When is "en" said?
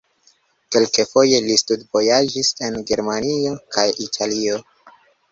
2.67-2.77